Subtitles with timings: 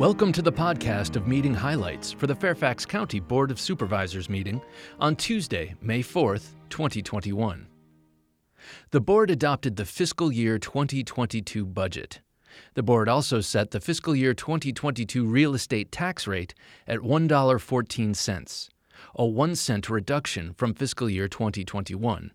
[0.00, 4.62] Welcome to the podcast of meeting highlights for the Fairfax County Board of Supervisors meeting
[4.98, 7.66] on Tuesday, May 4th, 2021.
[8.92, 12.22] The board adopted the fiscal year 2022 budget.
[12.72, 16.54] The board also set the fiscal year 2022 real estate tax rate
[16.86, 18.68] at $1.14,
[19.16, 22.32] a 1 cent reduction from fiscal year 2021.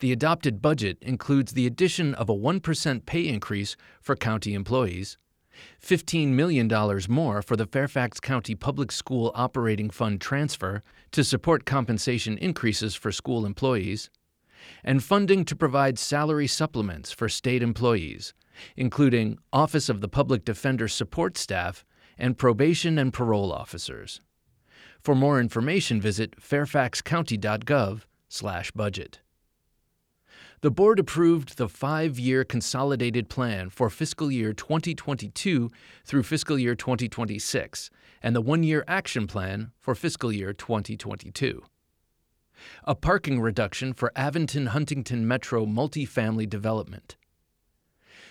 [0.00, 5.16] The adopted budget includes the addition of a 1% pay increase for county employees,
[5.82, 6.70] $15 million
[7.08, 13.10] more for the Fairfax County Public School Operating Fund transfer to support compensation increases for
[13.12, 14.10] school employees,
[14.82, 18.32] and funding to provide salary supplements for state employees,
[18.76, 21.84] including Office of the Public Defender support staff
[22.18, 24.20] and probation and parole officers.
[25.00, 29.20] For more information, visit fairfaxcounty.gov/budget
[30.62, 35.70] the board approved the five year consolidated plan for fiscal year 2022
[36.04, 37.90] through fiscal year 2026
[38.22, 41.62] and the one year action plan for fiscal year 2022.
[42.84, 47.16] A parking reduction for Aventon Huntington Metro multifamily development.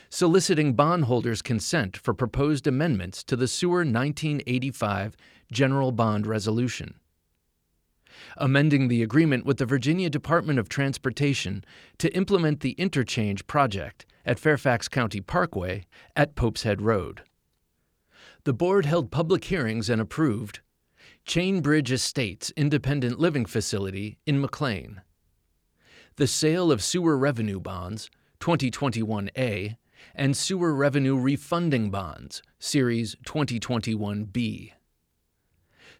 [0.10, 5.16] Soliciting bondholders' consent for proposed amendments to the Sewer 1985
[5.52, 6.96] General Bond Resolution
[8.38, 11.64] amending the agreement with the Virginia Department of Transportation
[11.98, 15.86] to implement the interchange project at Fairfax County Parkway
[16.16, 17.22] at Pope's Head Road.
[18.44, 20.60] The board held public hearings and approved
[21.26, 25.02] Chain Bridge Estates Independent Living Facility in McLean,
[26.18, 29.78] the sale of sewer revenue bonds 2021A
[30.14, 34.72] and sewer revenue refunding bonds Series 2021B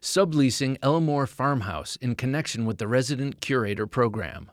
[0.00, 4.50] subleasing Elmore Farmhouse in connection with the Resident Curator Program,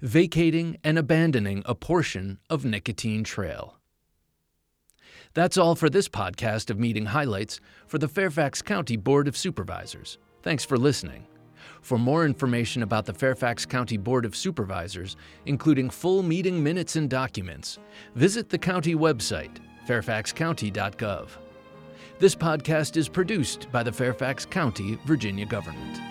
[0.00, 3.78] vacating and abandoning a portion of Nicotine Trail.
[5.34, 10.18] That's all for this podcast of meeting highlights for the Fairfax County Board of Supervisors.
[10.42, 11.26] Thanks for listening.
[11.82, 15.16] For more information about the Fairfax County Board of Supervisors,
[15.46, 17.78] including full meeting minutes and documents,
[18.14, 21.28] visit the county website, fairfaxcounty.gov.
[22.18, 26.07] This podcast is produced by the Fairfax County, Virginia government.